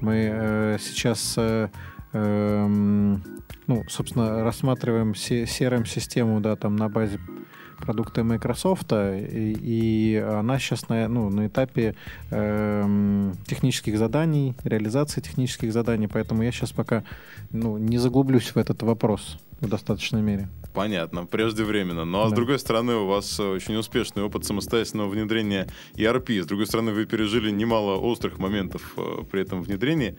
[0.01, 1.69] Мы э, сейчас, э,
[2.13, 2.67] э,
[3.67, 7.19] ну, собственно, рассматриваем CRM-систему, да, там на базе
[7.83, 11.95] продукты Microsoft, и, и она сейчас на, ну, на этапе
[12.31, 17.03] э, технических заданий, реализации технических заданий, поэтому я сейчас пока
[17.51, 20.47] ну, не заглублюсь в этот вопрос в достаточной мере.
[20.73, 22.03] Понятно, преждевременно.
[22.03, 22.29] Ну а да.
[22.29, 26.41] с другой стороны, у вас очень успешный опыт самостоятельного внедрения ERP.
[26.41, 30.17] С другой стороны, вы пережили немало острых моментов э, при этом внедрении.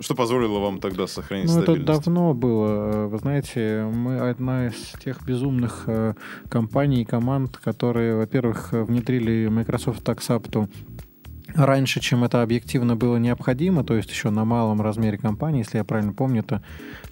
[0.00, 1.82] Что позволило вам тогда сохранить ну, стабильность?
[1.82, 3.06] Это давно было.
[3.06, 6.14] Вы знаете, мы одна из тех безумных э,
[6.48, 10.68] компаний и команд, которые, во-первых, внедрили Microsoft Taxapto
[11.54, 15.84] раньше, чем это объективно было необходимо, то есть еще на малом размере компании, если я
[15.84, 16.62] правильно помню, это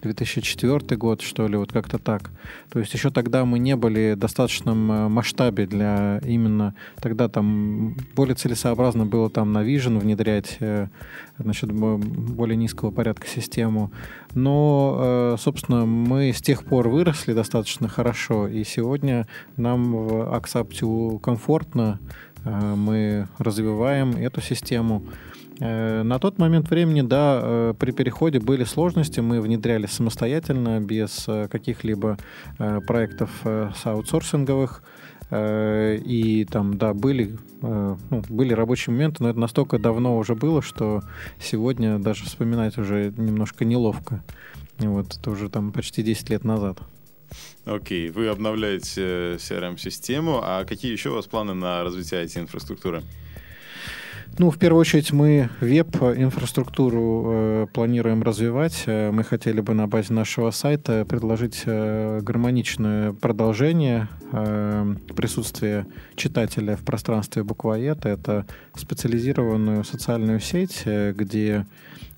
[0.02, 2.30] 2004 год, что ли, вот как-то так.
[2.70, 6.74] То есть еще тогда мы не были в достаточном э, масштабе для именно...
[7.00, 10.88] Тогда там более целесообразно было там на Vision внедрять э,
[11.38, 13.92] значит, более низкого порядка систему.
[14.34, 21.18] Но, э, собственно, мы с тех пор выросли достаточно хорошо, и сегодня нам в Axapti
[21.20, 21.98] комфортно
[22.44, 25.02] мы развиваем эту систему.
[25.60, 31.26] Э, на тот момент времени, да, э, при переходе были сложности, мы внедряли самостоятельно, без
[31.50, 32.18] каких-либо
[32.86, 34.82] проектов с аутсорсинговых,
[35.30, 37.98] и там, да, были, ну,
[38.30, 41.02] были рабочие моменты, но это настолько давно уже было, что
[41.38, 44.22] сегодня даже вспоминать уже немножко неловко.
[44.78, 46.78] Вот, это уже там почти 10 лет назад.
[47.64, 53.02] Окей, вы обновляете CRM-систему, а какие еще у вас планы на развитие IT-инфраструктуры?
[54.38, 58.84] Ну, в первую очередь, мы веб-инфраструктуру э, планируем развивать.
[58.86, 66.76] Э, мы хотели бы на базе нашего сайта предложить э, гармоничное продолжение э, присутствия читателя
[66.76, 68.06] в пространстве буквоед.
[68.06, 71.66] Это специализированную социальную сеть, э, где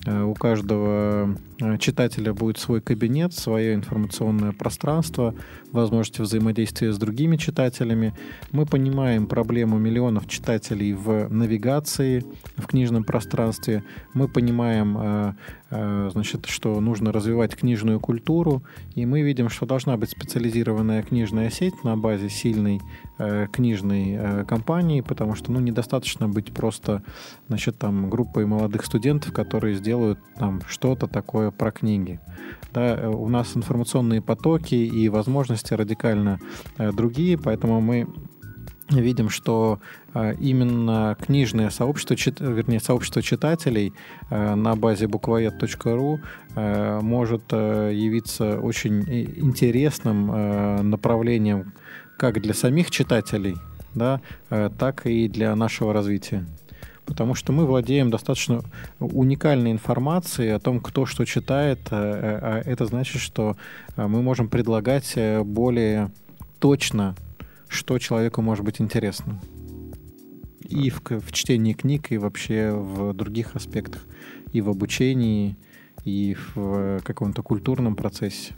[0.07, 5.35] у каждого э, читателя будет свой кабинет, свое информационное пространство,
[5.71, 8.13] возможности взаимодействия с другими читателями.
[8.51, 12.25] Мы понимаем проблему миллионов читателей в навигации,
[12.57, 13.83] в книжном пространстве.
[14.15, 15.33] Мы понимаем, э,
[15.71, 18.61] значит, что нужно развивать книжную культуру,
[18.95, 22.81] и мы видим, что должна быть специализированная книжная сеть на базе сильной
[23.53, 27.03] книжной компании, потому что ну, недостаточно быть просто
[27.47, 32.19] значит, там, группой молодых студентов, которые сделают делают там что-то такое про книги.
[32.73, 36.39] Да, э, у нас информационные потоки и возможности радикально
[36.77, 38.07] э, другие, поэтому мы
[38.89, 43.93] видим, что э, именно книжное сообщество, чит, вернее, сообщество читателей
[44.29, 46.19] э, на базе буквоед.ру
[46.55, 51.73] э, может э, явиться очень интересным направлением
[52.17, 53.55] как для самих читателей,
[53.95, 56.45] да, так и для нашего развития
[57.03, 58.61] потому что мы владеем достаточно
[58.99, 61.79] уникальной информацией о том, кто что читает.
[61.91, 63.57] А это значит, что
[63.97, 66.11] мы можем предлагать более
[66.59, 67.15] точно,
[67.67, 69.41] что человеку может быть интересно.
[70.71, 74.05] И в, в чтении книг, и вообще в других аспектах,
[74.53, 75.57] и в обучении,
[76.05, 78.53] и в каком-то культурном процессе.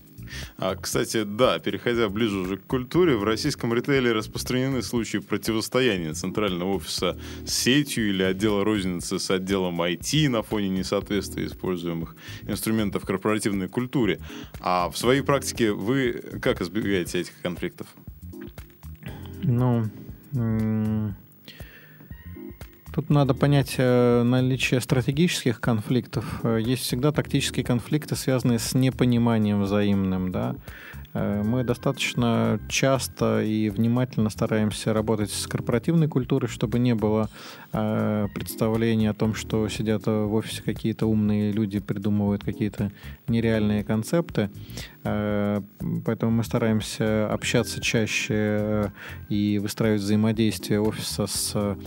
[0.57, 6.75] А, кстати, да, переходя ближе уже к культуре, в российском ритейле распространены случаи противостояния центрального
[6.75, 12.15] офиса с сетью или отдела розницы с отделом IT на фоне несоответствия используемых
[12.47, 14.19] инструментов корпоративной культуре.
[14.59, 17.87] А в своей практике вы как избегаете этих конфликтов?
[19.43, 19.85] Ну,
[22.93, 26.41] Тут надо понять э, наличие стратегических конфликтов.
[26.43, 30.55] Э, есть всегда тактические конфликты, связанные с непониманием взаимным, да.
[31.15, 37.29] Э, мы достаточно часто и внимательно стараемся работать с корпоративной культурой, чтобы не было
[37.71, 42.91] представления о том, что сидят в офисе какие-то умные люди, придумывают какие-то
[43.27, 44.51] нереальные концепты.
[45.03, 45.61] Э,
[46.05, 48.91] поэтому мы стараемся общаться чаще
[49.29, 51.77] и выстраивать взаимодействие офиса с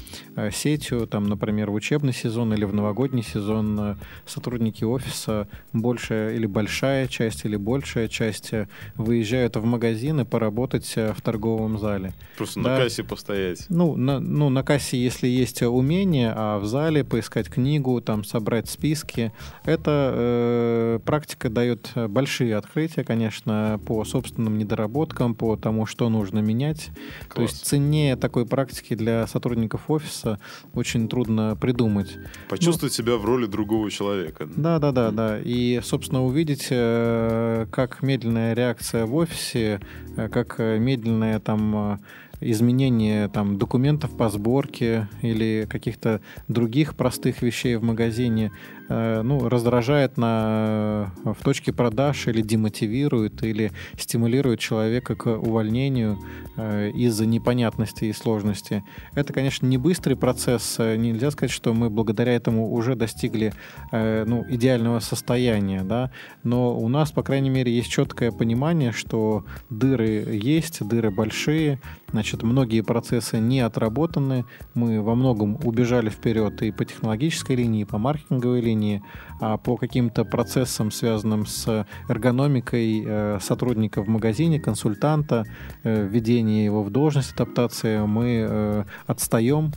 [0.53, 1.07] сетью.
[1.07, 3.97] Там, например, в учебный сезон или в новогодний сезон
[4.27, 8.53] сотрудники офиса большая или большая часть или большая часть
[8.95, 12.13] вы выезжают в магазины поработать э, в торговом зале.
[12.37, 12.77] Просто да?
[12.77, 13.65] на кассе постоять.
[13.71, 18.69] Ну на, ну, на кассе, если есть умение, а в зале поискать книгу, там собрать
[18.69, 19.33] списки.
[19.65, 26.91] Эта э, практика дает большие открытия, конечно, по собственным недоработкам, по тому, что нужно менять.
[27.29, 27.35] Класс.
[27.35, 30.39] То есть ценнее такой практики для сотрудников офиса
[30.75, 32.19] очень трудно придумать.
[32.49, 34.49] Почувствовать ну, себя в роли другого человека.
[34.57, 35.39] Да, да, да, да.
[35.41, 39.81] И, собственно, увидеть, э, как медленная реакция в офисе,
[40.17, 42.01] э, как э, медленное там
[42.41, 48.53] изменение там, документов по сборке или каких-то других простых вещей в магазине
[48.89, 56.19] ну, раздражает на, в точке продаж или демотивирует, или стимулирует человека к увольнению
[56.57, 58.85] э, из-за непонятности и сложности.
[59.15, 60.79] Это, конечно, не быстрый процесс.
[60.79, 63.53] Нельзя сказать, что мы благодаря этому уже достигли
[63.93, 66.11] э, ну, идеального состояния, да?
[66.43, 71.81] но у нас, по крайней мере, есть четкое понимание, что дыры есть, дыры большие,
[72.11, 77.85] значит, многие процессы не отработаны, мы во многом убежали вперед и по технологической линии, и
[77.85, 79.03] по маркетинговой линии, управлении,
[79.41, 85.45] а по каким-то процессам, связанным с эргономикой э, сотрудника в магазине, консультанта,
[85.85, 89.73] э, введение его в должность, адаптация, мы э, отстаем,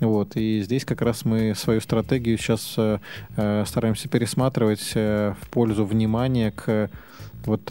[0.00, 5.84] вот, и здесь как раз мы свою стратегию сейчас э, стараемся пересматривать э, в пользу
[5.84, 6.90] внимания к
[7.46, 7.70] вот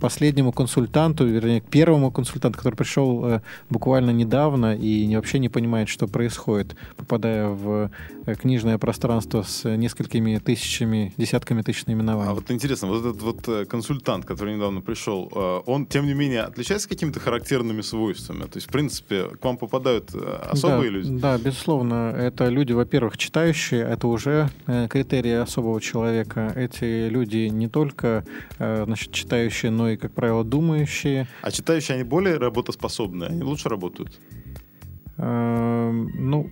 [0.00, 5.48] последнему консультанту, вернее, к первому консультанту, который пришел э, буквально недавно и не, вообще не
[5.48, 7.90] понимает, что происходит, попадая в
[8.26, 12.30] э, книжное пространство с несколькими тысячами, десятками тысяч наименований.
[12.30, 15.30] А вот интересно, вот этот вот э, консультант, который недавно пришел,
[15.66, 18.42] он, тем не менее, отличается какими-то характерными свойствами?
[18.42, 20.14] То есть, в принципе, к вам попадают
[20.50, 21.18] особые да, люди?
[21.18, 22.14] Да, безусловно.
[22.16, 24.50] Это люди, во-первых, читающие, это уже
[24.90, 26.52] критерии особого человека.
[26.54, 28.24] Эти люди не только
[28.58, 31.26] значит, читающие, но и, как правило, думающие.
[31.42, 34.20] А читающие, они более работоспособные, они лучше работают?
[35.18, 36.50] Эм, ну,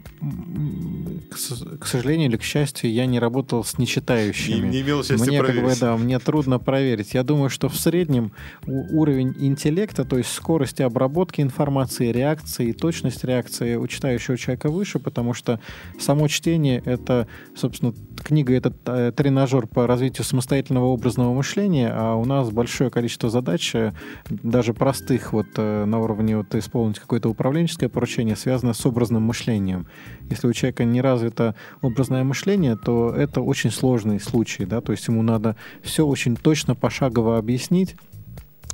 [1.81, 4.67] к сожалению или к счастью, я не работал с нечитающими.
[4.67, 5.63] Не, не имел счастья мне, проверить.
[5.63, 7.15] Как бы, да, мне трудно проверить.
[7.15, 8.33] Я думаю, что в среднем
[8.67, 14.99] уровень интеллекта, то есть скорости обработки информации, реакции и точность реакции у читающего человека выше,
[14.99, 15.59] потому что
[15.99, 22.27] само чтение— это, собственно, книга— это э, тренажер по развитию самостоятельного образного мышления, а у
[22.27, 23.93] нас большое количество задач, э,
[24.29, 29.87] даже простых, вот э, на уровне вот, исполнить какое-то управленческое поручение, связано с образным мышлением.
[30.29, 35.07] Если у человека не развито образное мышление, то это очень сложный случай, да, то есть
[35.07, 37.95] ему надо все очень точно пошагово объяснить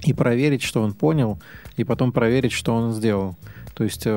[0.02, 1.38] и проверить, что он понял,
[1.76, 3.36] и потом проверить, что он сделал.
[3.74, 4.10] То есть, э,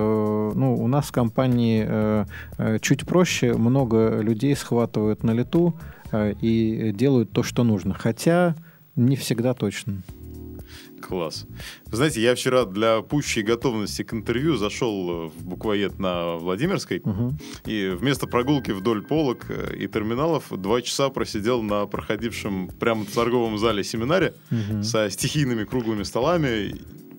[0.56, 2.26] ну, у нас в компании э,
[2.58, 5.74] э, чуть проще, много людей схватывают на лету
[6.14, 7.94] и делают то, что нужно.
[7.94, 8.56] Хотя
[8.96, 10.02] не всегда точно.
[11.00, 11.46] Класс.
[11.86, 17.34] Вы знаете, я вчера для пущей готовности к интервью зашел в буквоед на Владимирской, угу.
[17.66, 23.12] и вместо прогулки вдоль полок э, и терминалов два часа просидел на проходившем прямо в
[23.12, 24.84] торговом зале семинаре угу.
[24.84, 26.76] со стихийными круглыми столами.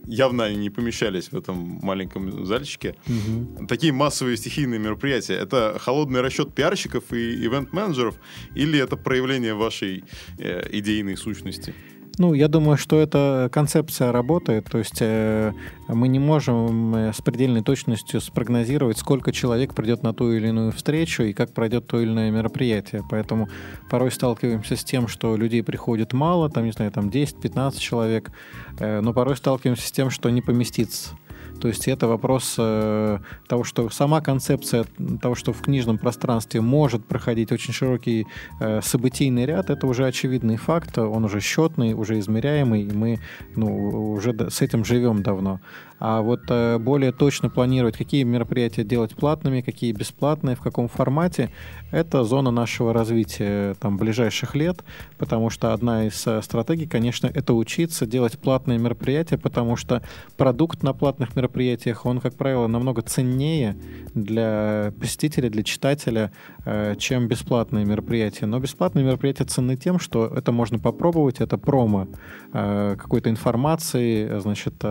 [0.07, 2.97] Явно они не помещались в этом маленьком зальчике.
[3.07, 3.67] Угу.
[3.67, 5.35] Такие массовые стихийные мероприятия.
[5.35, 8.17] Это холодный расчет пиарщиков и ивент-менеджеров
[8.55, 10.05] или это проявление вашей
[10.39, 11.75] э, идейной сущности?
[12.21, 14.67] Ну, я думаю, что эта концепция работает.
[14.67, 15.55] То есть э,
[15.89, 20.71] мы не можем э, с предельной точностью спрогнозировать, сколько человек придет на ту или иную
[20.71, 23.03] встречу и как пройдет то или иное мероприятие.
[23.09, 23.49] Поэтому
[23.89, 28.31] порой сталкиваемся с тем, что людей приходит мало, там, не знаю, там 10-15 человек,
[28.79, 31.17] э, но порой сталкиваемся с тем, что не поместится.
[31.61, 34.85] То есть это вопрос э, того, что сама концепция
[35.21, 38.27] того, что в книжном пространстве может проходить очень широкий
[38.61, 43.19] э, событийный ряд, это уже очевидный факт, он уже счетный, уже измеряемый, и мы
[43.57, 45.61] ну, уже с этим живем давно.
[46.01, 51.51] А вот э, более точно планировать, какие мероприятия делать платными, какие бесплатные, в каком формате,
[51.91, 54.83] это зона нашего развития там, ближайших лет,
[55.19, 60.03] потому что одна из э, стратегий, конечно, это учиться делать платные мероприятия, потому что
[60.39, 63.77] продукт на платных мероприятиях он, как правило, намного ценнее
[64.15, 66.33] для посетителя, для читателя,
[66.65, 68.47] э, чем бесплатные мероприятия.
[68.47, 72.09] Но бесплатные мероприятия ценны тем, что это можно попробовать, это промо
[72.55, 74.83] э, какой-то информации, значит,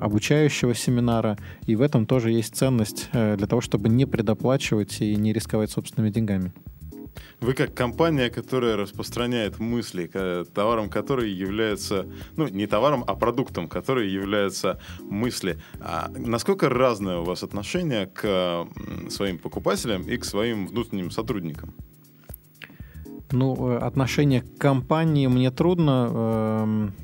[0.00, 5.32] обучающего семинара, и в этом тоже есть ценность для того, чтобы не предоплачивать и не
[5.32, 6.52] рисковать собственными деньгами.
[7.40, 10.10] Вы как компания, которая распространяет мысли,
[10.54, 12.06] товаром которой является,
[12.36, 15.58] ну, не товаром, а продуктом, который является мысли.
[15.80, 18.66] А насколько разное у вас отношение к
[19.10, 21.74] своим покупателям и к своим внутренним сотрудникам?
[23.30, 26.94] Ну, э, отношение к компании мне трудно эм,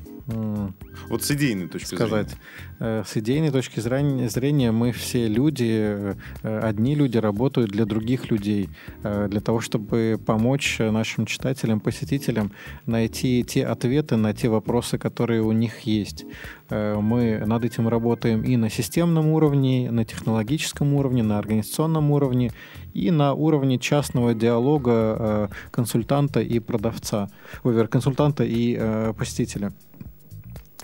[1.09, 2.29] вот с идейной точки сказать.
[2.29, 2.41] зрения.
[2.79, 8.69] Э, с идейной точки зрения мы все люди, э, одни люди работают для других людей,
[9.03, 12.51] э, для того, чтобы помочь нашим читателям, посетителям
[12.87, 16.25] найти те ответы на те вопросы, которые у них есть.
[16.69, 22.51] Мы над этим работаем и на системном уровне, на технологическом уровне, на организационном уровне,
[22.93, 27.29] и на уровне частного диалога консультанта и продавца,
[27.89, 29.73] консультанта и посетителя.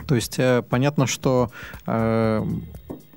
[0.08, 1.52] То есть э, понятно, что
[1.86, 2.44] э,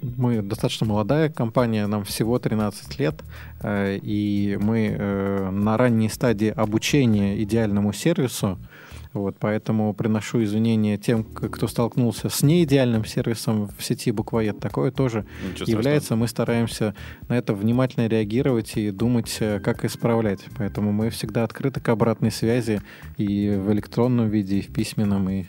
[0.03, 3.23] мы достаточно молодая компания, нам всего 13 лет,
[3.63, 8.59] э, и мы на ранней стадии обучения идеальному сервису.
[9.13, 14.61] Вот, поэтому приношу извинения тем, кто столкнулся с неидеальным сервисом в сети буквоед.
[14.61, 15.27] Такое тоже
[15.67, 16.15] является.
[16.15, 16.95] Мы стараемся
[17.29, 20.45] на это внимательно реагировать и думать, как исправлять.
[20.57, 22.83] Поэтому мы всегда открыты к обратной связи
[23.17, 25.47] и в электронном виде, и в письменном, и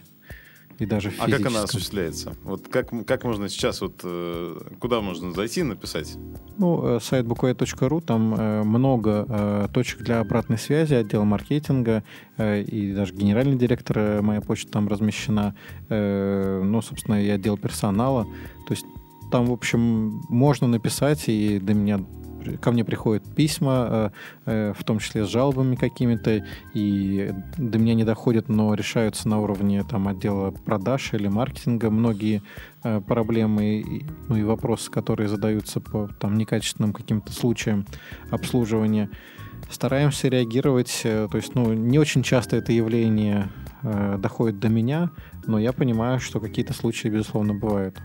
[0.82, 2.36] и даже А как она осуществляется?
[2.43, 6.17] Вот как, как можно сейчас, вот э, куда можно зайти и написать?
[6.57, 12.03] Ну, э, сайт буквоед.ру, там э, много точек для обратной связи, отдел маркетинга
[12.39, 15.55] и даже генеральный директор, моя почта там размещена,
[15.89, 18.23] ну, собственно, и отдел персонала.
[18.67, 18.86] То есть
[19.32, 22.01] там, в общем, можно написать, и до меня
[22.61, 24.09] ко мне приходят письма, э,
[24.45, 29.39] э, в том числе с жалобами какими-то, и до меня не доходят, но решаются на
[29.39, 32.41] уровне там, отдела продаж или маркетинга многие
[32.83, 37.85] э, проблемы ну, и вопросы, которые задаются по там, некачественным каким-то случаям
[38.29, 39.09] обслуживания.
[39.69, 43.49] Стараемся реагировать, то есть ну, не очень часто это явление
[43.83, 45.11] доходит до меня,
[45.47, 47.97] но я понимаю, что какие-то случаи, безусловно, бывают.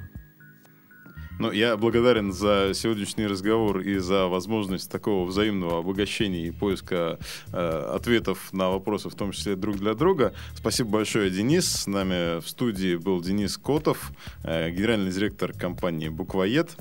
[1.39, 7.18] Ну, я благодарен за сегодняшний разговор и за возможность такого взаимного обогащения и поиска
[7.53, 10.32] э, ответов на вопросы, в том числе друг для друга.
[10.55, 11.70] Спасибо большое, Денис.
[11.70, 14.12] С нами в студии был Денис Котов,
[14.45, 16.74] э, генеральный директор компании «Буквоед».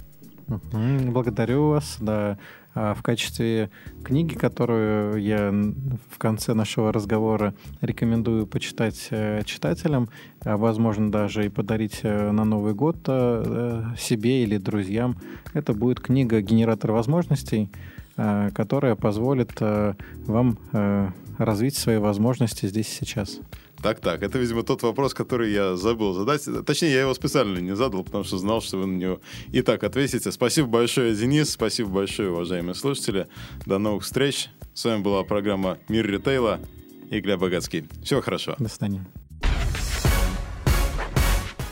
[0.47, 1.97] Благодарю вас.
[1.99, 2.37] Да.
[2.75, 3.69] А в качестве
[4.03, 5.49] книги, которую я
[6.09, 10.09] в конце нашего разговора рекомендую почитать э, читателям,
[10.43, 15.15] а возможно даже и подарить э, на Новый год э, себе или друзьям,
[15.53, 17.69] это будет книга «Генератор возможностей»,
[18.17, 20.57] которая позволит вам
[21.37, 23.41] развить свои возможности здесь и сейчас.
[23.85, 26.41] Так, так, это, видимо, тот вопрос, который я забыл задать.
[26.65, 29.21] Точнее, я его специально не задал, потому что знал, что вы на него
[29.51, 30.31] и так ответите.
[30.31, 31.51] Спасибо большое, Денис.
[31.51, 33.27] Спасибо большое, уважаемые слушатели.
[33.67, 34.49] До новых встреч.
[34.73, 36.61] С вами была программа «Мир ритейла»
[37.11, 37.87] и Глеб Богатский.
[38.03, 38.55] Всего хорошо.
[38.57, 39.05] До свидания.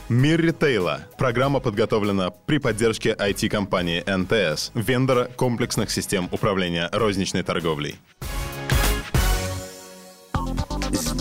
[0.07, 1.07] Мир ритейла.
[1.17, 7.95] Программа подготовлена при поддержке IT-компании НТС, вендора комплексных систем управления розничной торговлей.